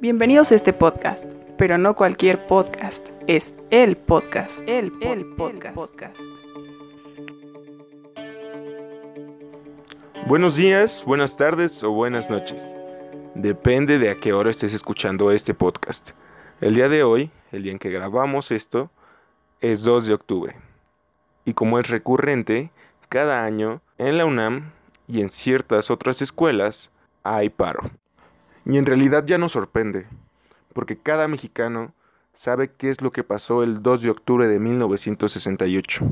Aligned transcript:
Bienvenidos 0.00 0.50
a 0.50 0.54
este 0.54 0.72
podcast, 0.72 1.30
pero 1.58 1.76
no 1.76 1.94
cualquier 1.94 2.46
podcast, 2.46 3.06
es 3.26 3.52
el 3.68 3.98
podcast, 3.98 4.66
el, 4.66 4.90
el 5.02 5.26
podcast. 5.36 6.18
Buenos 10.26 10.56
días, 10.56 11.04
buenas 11.04 11.36
tardes 11.36 11.84
o 11.84 11.90
buenas 11.90 12.30
noches. 12.30 12.74
Depende 13.34 13.98
de 13.98 14.08
a 14.08 14.14
qué 14.14 14.32
hora 14.32 14.48
estés 14.48 14.72
escuchando 14.72 15.32
este 15.32 15.52
podcast. 15.52 16.12
El 16.62 16.76
día 16.76 16.88
de 16.88 17.02
hoy, 17.02 17.30
el 17.52 17.64
día 17.64 17.72
en 17.72 17.78
que 17.78 17.90
grabamos 17.90 18.52
esto, 18.52 18.90
es 19.60 19.82
2 19.82 20.06
de 20.06 20.14
octubre. 20.14 20.56
Y 21.44 21.52
como 21.52 21.78
es 21.78 21.90
recurrente, 21.90 22.70
cada 23.10 23.44
año 23.44 23.82
en 23.98 24.16
la 24.16 24.24
UNAM 24.24 24.72
y 25.06 25.20
en 25.20 25.28
ciertas 25.28 25.90
otras 25.90 26.22
escuelas 26.22 26.90
hay 27.22 27.50
paro. 27.50 27.90
Y 28.66 28.76
en 28.76 28.86
realidad 28.86 29.24
ya 29.26 29.38
nos 29.38 29.52
sorprende, 29.52 30.06
porque 30.74 30.98
cada 30.98 31.28
mexicano 31.28 31.94
sabe 32.34 32.70
qué 32.72 32.90
es 32.90 33.00
lo 33.00 33.10
que 33.12 33.24
pasó 33.24 33.62
el 33.62 33.82
2 33.82 34.02
de 34.02 34.10
octubre 34.10 34.48
de 34.48 34.58
1968. 34.58 36.04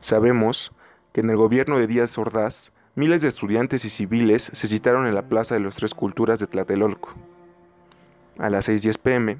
Sabemos 0.00 0.72
que 1.12 1.20
en 1.20 1.30
el 1.30 1.36
gobierno 1.36 1.78
de 1.78 1.86
Díaz 1.86 2.18
Ordaz, 2.18 2.72
miles 2.94 3.22
de 3.22 3.28
estudiantes 3.28 3.84
y 3.84 3.90
civiles 3.90 4.50
se 4.52 4.66
citaron 4.66 5.06
en 5.06 5.14
la 5.14 5.28
Plaza 5.28 5.54
de 5.54 5.60
las 5.60 5.76
Tres 5.76 5.94
Culturas 5.94 6.40
de 6.40 6.46
Tlatelolco. 6.46 7.10
A 8.38 8.50
las 8.50 8.68
6.10 8.68 8.98
pm, 8.98 9.38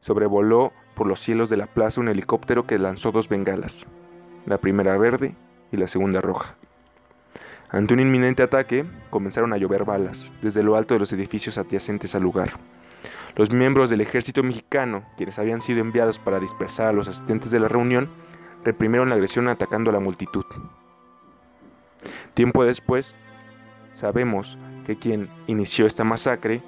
sobrevoló 0.00 0.72
por 0.94 1.06
los 1.06 1.20
cielos 1.20 1.48
de 1.48 1.56
la 1.56 1.66
plaza 1.66 2.00
un 2.00 2.08
helicóptero 2.08 2.66
que 2.66 2.78
lanzó 2.78 3.12
dos 3.12 3.28
bengalas, 3.28 3.86
la 4.46 4.58
primera 4.58 4.96
verde 4.98 5.34
y 5.70 5.76
la 5.76 5.88
segunda 5.88 6.20
roja. 6.20 6.56
Ante 7.72 7.94
un 7.94 8.00
inminente 8.00 8.42
ataque, 8.42 8.84
comenzaron 9.08 9.54
a 9.54 9.56
llover 9.56 9.86
balas 9.86 10.30
desde 10.42 10.62
lo 10.62 10.76
alto 10.76 10.92
de 10.92 11.00
los 11.00 11.12
edificios 11.14 11.56
adyacentes 11.56 12.14
al 12.14 12.22
lugar. 12.22 12.58
Los 13.34 13.50
miembros 13.50 13.88
del 13.88 14.02
ejército 14.02 14.42
mexicano, 14.42 15.04
quienes 15.16 15.38
habían 15.38 15.62
sido 15.62 15.80
enviados 15.80 16.18
para 16.18 16.38
dispersar 16.38 16.88
a 16.88 16.92
los 16.92 17.08
asistentes 17.08 17.50
de 17.50 17.60
la 17.60 17.68
reunión, 17.68 18.10
reprimieron 18.62 19.08
la 19.08 19.14
agresión 19.14 19.48
atacando 19.48 19.88
a 19.88 19.94
la 19.94 20.00
multitud. 20.00 20.44
Tiempo 22.34 22.62
después, 22.62 23.16
sabemos 23.94 24.58
que 24.84 24.96
quien 24.96 25.30
inició 25.46 25.86
esta 25.86 26.04
masacre 26.04 26.62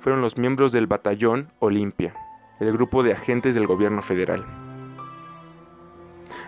fueron 0.00 0.20
los 0.20 0.36
miembros 0.36 0.72
del 0.72 0.86
batallón 0.86 1.48
Olimpia, 1.58 2.14
el 2.60 2.70
grupo 2.70 3.02
de 3.02 3.14
agentes 3.14 3.54
del 3.54 3.66
gobierno 3.66 4.02
federal. 4.02 4.44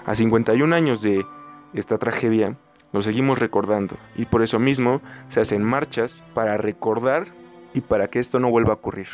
A 0.05 0.15
51 0.15 0.77
años 0.77 1.01
de 1.01 1.25
esta 1.73 1.97
tragedia, 1.97 2.59
lo 2.97 3.03
seguimos 3.03 3.39
recordando 3.39 3.99
y 4.17 4.25
por 4.25 4.43
eso 4.43 4.59
mismo 4.59 5.03
se 5.29 5.39
hacen 5.39 5.63
marchas 5.63 6.25
para 6.33 6.57
recordar 6.57 7.27
y 7.75 7.83
para 7.83 8.09
que 8.09 8.19
esto 8.19 8.41
no 8.41 8.51
vuelva 8.51 8.71
a 8.71 8.77
ocurrir. 8.77 9.09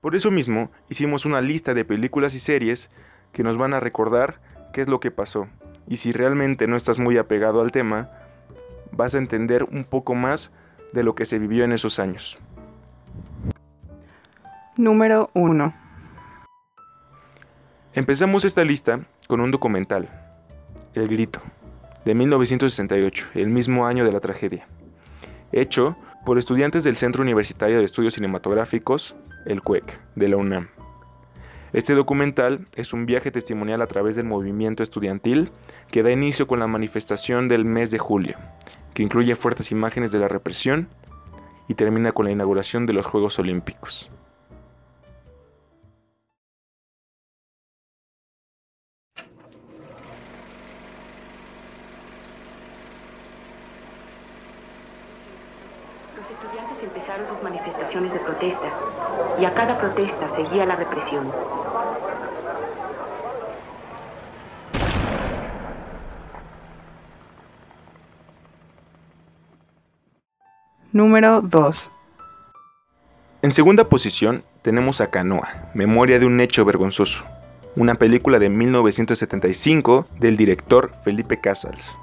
Por 0.00 0.16
eso 0.16 0.30
mismo 0.30 0.70
hicimos 0.88 1.26
una 1.26 1.42
lista 1.42 1.74
de 1.74 1.84
películas 1.84 2.34
y 2.34 2.40
series 2.40 2.88
que 3.34 3.42
nos 3.42 3.58
van 3.58 3.74
a 3.74 3.80
recordar 3.80 4.40
qué 4.72 4.80
es 4.80 4.88
lo 4.88 4.98
que 4.98 5.10
pasó. 5.10 5.46
Y 5.86 5.98
si 5.98 6.10
realmente 6.10 6.66
no 6.66 6.74
estás 6.74 6.98
muy 6.98 7.18
apegado 7.18 7.60
al 7.60 7.70
tema, 7.70 8.08
vas 8.90 9.14
a 9.14 9.18
entender 9.18 9.64
un 9.64 9.84
poco 9.84 10.14
más 10.14 10.52
de 10.94 11.02
lo 11.02 11.14
que 11.14 11.26
se 11.26 11.38
vivió 11.38 11.64
en 11.64 11.72
esos 11.72 11.98
años. 11.98 12.38
Número 14.78 15.28
1. 15.34 15.74
Empezamos 17.92 18.46
esta 18.46 18.64
lista 18.64 19.00
con 19.28 19.42
un 19.42 19.50
documental, 19.50 20.31
el 20.94 21.08
Grito, 21.08 21.40
de 22.04 22.14
1968, 22.14 23.26
el 23.34 23.48
mismo 23.48 23.86
año 23.86 24.04
de 24.04 24.12
la 24.12 24.20
tragedia. 24.20 24.66
Hecho 25.52 25.96
por 26.24 26.38
estudiantes 26.38 26.84
del 26.84 26.96
Centro 26.96 27.22
Universitario 27.22 27.78
de 27.78 27.84
Estudios 27.84 28.14
Cinematográficos, 28.14 29.16
el 29.46 29.62
CUEC, 29.62 29.98
de 30.14 30.28
la 30.28 30.36
UNAM. 30.36 30.68
Este 31.72 31.94
documental 31.94 32.66
es 32.74 32.92
un 32.92 33.06
viaje 33.06 33.30
testimonial 33.30 33.80
a 33.80 33.86
través 33.86 34.14
del 34.14 34.26
movimiento 34.26 34.82
estudiantil 34.82 35.50
que 35.90 36.02
da 36.02 36.12
inicio 36.12 36.46
con 36.46 36.58
la 36.60 36.66
manifestación 36.66 37.48
del 37.48 37.64
mes 37.64 37.90
de 37.90 37.98
julio, 37.98 38.36
que 38.92 39.02
incluye 39.02 39.34
fuertes 39.34 39.72
imágenes 39.72 40.12
de 40.12 40.18
la 40.18 40.28
represión 40.28 40.88
y 41.68 41.74
termina 41.74 42.12
con 42.12 42.26
la 42.26 42.32
inauguración 42.32 42.84
de 42.84 42.92
los 42.92 43.06
Juegos 43.06 43.38
Olímpicos. 43.38 44.10
Manifestaciones 57.94 58.12
de 58.12 58.20
protesta 58.20 58.68
y 59.40 59.44
a 59.44 59.54
cada 59.54 59.78
protesta 59.78 60.28
seguía 60.36 60.66
la 60.66 60.76
represión. 60.76 61.30
Número 70.92 71.40
2. 71.40 71.90
En 73.42 73.52
segunda 73.52 73.88
posición 73.88 74.44
tenemos 74.62 75.00
a 75.00 75.10
Canoa, 75.10 75.70
Memoria 75.74 76.18
de 76.18 76.26
un 76.26 76.40
hecho 76.40 76.64
vergonzoso, 76.64 77.24
una 77.76 77.94
película 77.94 78.38
de 78.38 78.50
1975 78.50 80.06
del 80.20 80.36
director 80.36 80.92
Felipe 81.02 81.40
Casals. 81.40 81.98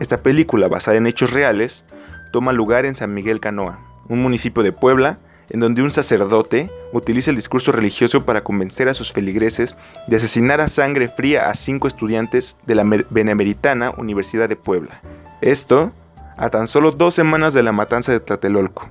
Esta 0.00 0.16
película, 0.16 0.68
basada 0.68 0.96
en 0.96 1.06
hechos 1.06 1.32
reales, 1.32 1.84
toma 2.32 2.52
lugar 2.52 2.86
en 2.86 2.94
San 2.94 3.12
Miguel 3.12 3.38
Canoa, 3.38 3.91
un 4.12 4.20
municipio 4.20 4.62
de 4.62 4.72
Puebla, 4.72 5.18
en 5.48 5.60
donde 5.60 5.82
un 5.82 5.90
sacerdote 5.90 6.70
utiliza 6.92 7.30
el 7.30 7.36
discurso 7.36 7.72
religioso 7.72 8.26
para 8.26 8.44
convencer 8.44 8.88
a 8.88 8.94
sus 8.94 9.10
feligreses 9.10 9.76
de 10.06 10.16
asesinar 10.16 10.60
a 10.60 10.68
sangre 10.68 11.08
fría 11.08 11.48
a 11.48 11.54
cinco 11.54 11.88
estudiantes 11.88 12.58
de 12.66 12.74
la 12.74 12.84
Benemeritana 13.08 13.90
Universidad 13.96 14.50
de 14.50 14.56
Puebla. 14.56 15.00
Esto 15.40 15.92
a 16.36 16.50
tan 16.50 16.66
solo 16.66 16.90
dos 16.92 17.14
semanas 17.14 17.54
de 17.54 17.62
la 17.62 17.72
matanza 17.72 18.12
de 18.12 18.20
Tlatelolco. 18.20 18.88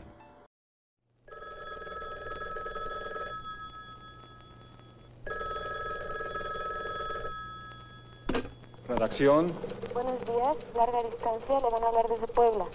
Redacción. 8.87 9.53
Buenos 9.93 10.19
días, 10.25 10.57
larga 10.75 11.03
distancia, 11.09 11.55
le 11.59 11.69
van 11.71 11.83
a 11.83 11.87
hablar 11.87 12.05
desde 12.09 12.27
Puebla. 12.33 12.65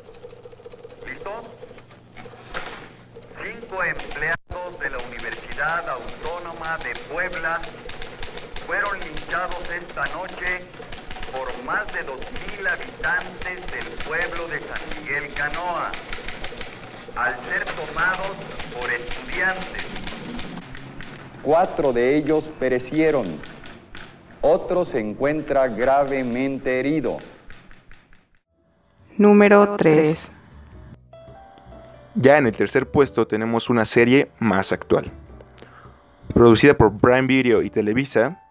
¿Listo? 1.06 1.55
Cinco 3.68 3.82
empleados 3.82 4.80
de 4.80 4.90
la 4.90 4.98
Universidad 4.98 5.88
Autónoma 5.88 6.78
de 6.78 6.94
Puebla 7.12 7.60
fueron 8.66 9.00
linchados 9.00 9.58
esta 9.70 10.04
noche 10.14 10.62
por 11.32 11.64
más 11.64 11.86
de 11.92 12.06
2.000 12.06 12.68
habitantes 12.70 13.66
del 13.72 13.86
pueblo 14.06 14.46
de 14.48 14.60
San 14.60 15.02
Miguel 15.02 15.34
Canoa, 15.34 15.90
al 17.16 17.34
ser 17.46 17.64
tomados 17.64 18.36
por 18.78 18.92
estudiantes. 18.92 19.84
Cuatro 21.42 21.92
de 21.92 22.16
ellos 22.16 22.44
perecieron. 22.60 23.40
Otro 24.42 24.84
se 24.84 25.00
encuentra 25.00 25.66
gravemente 25.68 26.78
herido. 26.78 27.18
Número 29.16 29.76
3. 29.76 30.35
Ya 32.18 32.38
en 32.38 32.46
el 32.46 32.56
tercer 32.56 32.88
puesto 32.88 33.26
tenemos 33.26 33.68
una 33.68 33.84
serie 33.84 34.30
más 34.38 34.72
actual. 34.72 35.12
Producida 36.32 36.72
por 36.72 36.96
Prime 36.96 37.26
Video 37.26 37.60
y 37.60 37.68
Televisa, 37.68 38.42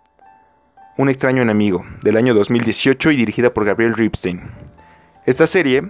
Un 0.98 1.10
extraño 1.10 1.42
enemigo, 1.42 1.84
del 2.04 2.16
año 2.16 2.34
2018 2.36 3.12
y 3.12 3.18
dirigida 3.18 3.54
por 3.54 3.66
Gabriel 3.66 3.96
Ripstein. 3.96 4.44
Esta 5.26 5.48
serie, 5.48 5.90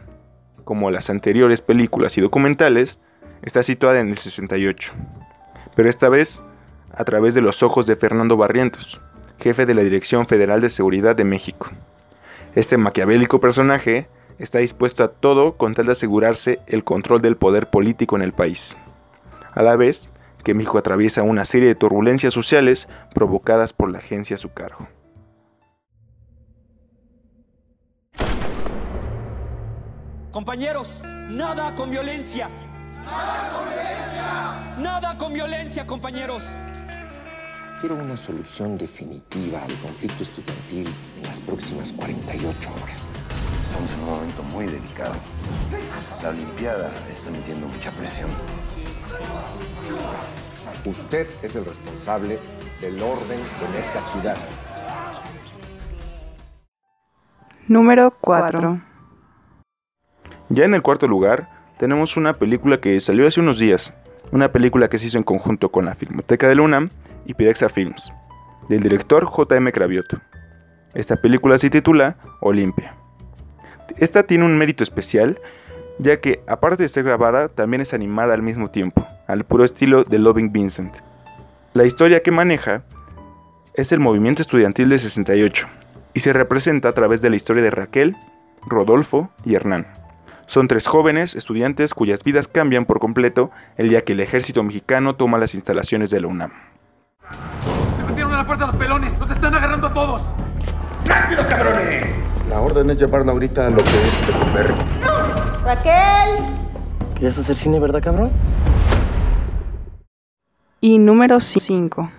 como 0.64 0.90
las 0.90 1.10
anteriores 1.10 1.60
películas 1.60 2.18
y 2.18 2.22
documentales, 2.22 2.98
está 3.44 3.62
situada 3.62 4.00
en 4.00 4.08
el 4.08 4.18
68, 4.18 4.94
pero 5.76 5.90
esta 5.90 6.10
vez 6.10 6.44
a 6.92 7.04
través 7.04 7.36
de 7.36 7.42
los 7.42 7.62
ojos 7.62 7.86
de 7.86 7.98
Fernando 7.98 8.38
Barrientos, 8.38 9.02
jefe 9.38 9.66
de 9.66 9.76
la 9.76 9.84
Dirección 9.84 10.26
Federal 10.26 10.62
de 10.62 10.70
Seguridad 10.70 11.16
de 11.16 11.26
México. 11.26 11.70
Este 12.56 12.78
maquiavélico 12.78 13.40
personaje 13.40 14.08
está 14.40 14.60
dispuesto 14.60 15.04
a 15.04 15.10
todo 15.10 15.58
con 15.58 15.74
tal 15.74 15.86
de 15.86 15.94
asegurarse 15.94 16.60
el 16.68 16.84
control 16.84 17.22
del 17.22 17.38
poder 17.38 17.70
político 17.70 18.16
en 18.16 18.22
el 18.22 18.34
país. 18.34 18.76
A 19.54 19.62
la 19.64 19.76
vez 19.76 20.10
que 20.44 20.54
México 20.54 20.78
atraviesa 20.78 21.24
una 21.24 21.46
serie 21.46 21.68
de 21.68 21.76
turbulencias 21.76 22.34
sociales 22.34 22.88
provocadas 23.14 23.74
por 23.74 23.92
la 23.92 24.00
agencia 24.00 24.36
a 24.36 24.40
su 24.40 24.54
cargo. 24.54 24.88
Compañeros, 30.32 31.02
nada 31.30 31.74
con 31.76 31.90
violencia. 31.90 32.50
Nada 33.06 33.52
con 33.54 33.70
violencia. 33.70 34.76
Nada 34.78 35.18
con 35.18 35.34
violencia, 35.34 35.88
compañeros. 35.88 36.44
Quiero 37.80 37.96
una 37.96 38.18
solución 38.18 38.78
definitiva 38.78 39.64
al 39.64 39.74
conflicto 39.80 40.24
estudiantil 40.24 40.88
en 41.18 41.24
las 41.24 41.40
próximas 41.42 41.94
48 41.94 42.70
horas. 42.84 43.15
Estamos 43.66 43.92
en 43.94 44.00
un 44.02 44.06
momento 44.06 44.44
muy 44.44 44.68
delicado. 44.68 45.16
La 46.22 46.30
Olimpiada 46.30 46.92
está 47.12 47.32
metiendo 47.32 47.68
mucha 47.68 47.90
presión. 47.90 48.30
Usted 50.86 51.28
es 51.42 51.56
el 51.56 51.66
responsable 51.66 52.38
del 52.80 53.02
orden 53.02 53.40
en 53.40 53.76
esta 53.76 54.02
ciudad. 54.02 54.38
Número 57.68 58.16
4. 58.22 58.82
Ya 60.50 60.66
en 60.66 60.76
el 60.76 60.84
cuarto 60.84 61.08
lugar, 61.08 61.50
tenemos 61.80 62.18
una 62.18 62.34
película 62.34 62.80
que 62.80 63.00
salió 63.00 63.28
hace 63.28 63.40
unos 63.40 63.58
días. 63.58 63.96
Una 64.32 64.52
película 64.52 64.90
que 64.90 65.00
se 65.00 65.08
hizo 65.08 65.18
en 65.18 65.24
conjunto 65.24 65.70
con 65.70 65.86
la 65.86 65.96
Filmoteca 65.96 66.48
de 66.48 66.54
la 66.54 66.62
UNAM 66.62 66.92
y 67.26 67.34
Pirexa 67.34 67.68
Films, 67.68 68.14
del 68.70 68.84
director 68.84 69.26
J.M. 69.26 69.72
Cravioto. 69.72 70.22
Esta 70.94 71.16
película 71.16 71.58
se 71.58 71.72
titula 71.72 72.18
Olimpia. 72.42 72.96
Esta 73.98 74.24
tiene 74.24 74.46
un 74.46 74.58
mérito 74.58 74.84
especial, 74.84 75.40
ya 76.00 76.20
que 76.20 76.42
aparte 76.48 76.84
de 76.84 76.90
ser 76.90 77.04
grabada, 77.04 77.48
también 77.50 77.82
es 77.82 77.94
animada 77.94 78.34
al 78.34 78.42
mismo 78.42 78.70
tiempo, 78.70 79.08
al 79.28 79.44
puro 79.44 79.64
estilo 79.64 80.04
de 80.04 80.20
Loving 80.20 80.52
Vincent. 80.52 80.94
La 81.74 81.86
historia 81.86 82.22
que 82.22 82.32
maneja 82.32 82.84
es 83.74 83.92
el 83.92 84.00
movimiento 84.00 84.42
estudiantil 84.42 84.90
de 84.90 84.98
68 84.98 85.68
y 86.14 86.22
se 86.22 86.34
representa 86.34 86.90
a 86.90 86.94
través 86.94 87.22
de 87.22 87.30
la 87.30 87.36
historia 87.36 87.62
de 87.62 87.72
Raquel, 87.72 88.16
Rodolfo 88.66 89.30
y 89.44 89.56
Hernán. 89.56 89.88
Son 90.48 90.68
tres 90.68 90.88
jóvenes 90.88 91.36
estudiantes 91.36 91.94
cuyas 91.94 92.24
vidas 92.24 92.48
cambian 92.48 92.86
por 92.86 93.00
completo 93.00 93.52
el 93.78 93.90
día 93.90 94.04
que 94.04 94.14
el 94.14 94.20
ejército 94.20 94.64
mexicano 94.64 95.16
toma 95.16 95.38
las 95.38 95.56
instalaciones 95.56 96.10
de 96.12 96.22
la 96.22 96.28
UNAM. 96.28 96.52
Se 97.98 98.04
metieron 98.04 98.34
a 98.34 98.38
la 98.38 98.46
fuerza 98.46 98.68
los 98.68 98.76
pelones, 98.76 99.20
los 99.20 99.32
están 99.32 99.56
agarrando 99.56 99.88
a 99.88 99.94
todos. 99.94 100.34
¡Rápido, 101.06 101.48
cabrones! 101.48 102.35
La 102.56 102.62
orden 102.62 102.90
es 102.90 102.96
llevarla 102.96 103.34
ahorita 103.34 103.68
a 103.68 103.70
lo 103.70 103.76
que 103.76 103.84
es 103.84 104.28
de 104.28 104.34
comer. 104.40 104.74
¡Raquel! 105.66 106.46
¿Querías 107.14 107.38
hacer 107.38 107.54
cine, 107.54 107.82
verdad, 107.82 108.02
cabrón? 108.02 108.32
Y 110.80 110.98
número 110.98 111.42
5. 111.42 112.10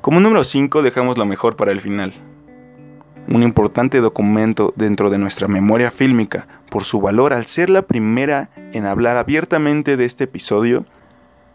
Como 0.00 0.18
número 0.18 0.42
5 0.42 0.82
dejamos 0.82 1.16
lo 1.16 1.24
mejor 1.24 1.54
para 1.54 1.70
el 1.70 1.80
final. 1.80 2.14
Un 3.28 3.44
importante 3.44 4.00
documento 4.00 4.72
dentro 4.74 5.08
de 5.08 5.18
nuestra 5.18 5.46
memoria 5.46 5.92
fílmica 5.92 6.48
por 6.68 6.82
su 6.82 7.00
valor 7.00 7.32
al 7.32 7.46
ser 7.46 7.70
la 7.70 7.82
primera 7.82 8.50
en 8.72 8.86
hablar 8.86 9.16
abiertamente 9.16 9.96
de 9.96 10.04
este 10.04 10.24
episodio, 10.24 10.84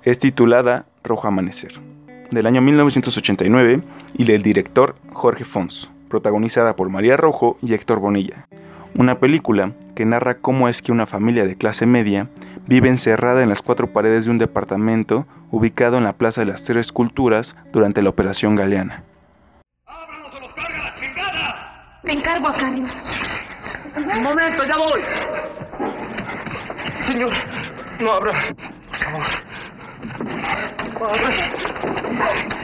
es 0.04 0.20
titulada 0.20 0.86
Rojo 1.04 1.28
Amanecer, 1.28 1.82
del 2.32 2.48
año 2.48 2.62
1989 2.62 3.84
y 4.14 4.24
del 4.24 4.42
director 4.42 4.96
Jorge 5.12 5.44
Fons, 5.44 5.92
protagonizada 6.10 6.76
por 6.76 6.90
María 6.90 7.16
Rojo 7.16 7.58
y 7.62 7.74
Héctor 7.74 8.00
Bonilla. 8.00 8.48
Una 8.96 9.20
película 9.20 9.72
que 9.96 10.06
narra 10.06 10.40
cómo 10.40 10.68
es 10.68 10.82
que 10.82 10.92
una 10.92 11.06
familia 11.06 11.46
de 11.46 11.56
clase 11.56 11.86
media 11.86 12.28
vive 12.68 12.90
encerrada 12.90 13.44
en 13.44 13.50
las 13.50 13.62
cuatro 13.62 13.94
paredes 13.94 14.26
de 14.26 14.32
un 14.32 14.38
departamento 14.38 15.26
ubicado 15.52 15.98
en 15.98 16.04
la 16.04 16.14
Plaza 16.14 16.42
de 16.42 16.52
las 16.52 16.64
Tres 16.64 16.92
Culturas 16.92 17.56
durante 17.72 18.02
la 18.02 18.10
Operación 18.10 18.56
Galeana. 18.56 19.04
Me 22.04 22.14
encargo 22.14 22.48
a 22.48 22.54
Carlos. 22.56 22.92
Un 23.96 24.24
momento, 24.24 24.64
ya 24.66 24.78
voy. 24.78 25.02
Señor, 27.08 27.32
no 28.00 28.12
abra. 28.12 28.34
Por 28.88 28.98
favor. 28.98 29.24
Padre. 31.00 32.59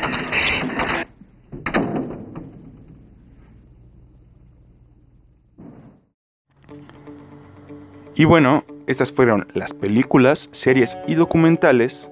Y 8.17 8.23
bueno, 8.23 8.63
estas 8.88 9.12
fueron 9.12 9.45
las 9.53 9.73
películas, 9.73 10.47
series 10.53 10.97
y 11.06 11.15
documentales 11.15 12.09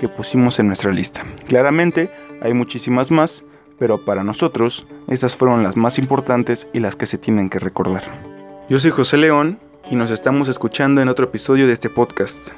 que 0.00 0.08
pusimos 0.08 0.58
en 0.58 0.68
nuestra 0.68 0.90
lista. 0.90 1.22
Claramente 1.46 2.10
hay 2.40 2.54
muchísimas 2.54 3.10
más, 3.10 3.44
pero 3.78 4.06
para 4.06 4.24
nosotros 4.24 4.86
estas 5.06 5.36
fueron 5.36 5.62
las 5.62 5.76
más 5.76 5.98
importantes 5.98 6.66
y 6.72 6.80
las 6.80 6.96
que 6.96 7.06
se 7.06 7.18
tienen 7.18 7.50
que 7.50 7.58
recordar. 7.58 8.04
Yo 8.70 8.78
soy 8.78 8.90
José 8.90 9.18
León 9.18 9.58
y 9.90 9.96
nos 9.96 10.10
estamos 10.10 10.48
escuchando 10.48 11.02
en 11.02 11.08
otro 11.08 11.26
episodio 11.26 11.66
de 11.66 11.74
este 11.74 11.90
podcast. 11.90 12.48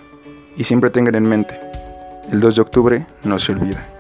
Y 0.57 0.63
siempre 0.63 0.91
tengan 0.91 1.17
en 1.17 1.29
mente, 1.29 1.61
el 2.31 2.39
2 2.39 2.55
de 2.55 2.63
octubre 2.63 3.07
no 3.25 3.41
se 3.41 3.51
olvida. 3.53 3.96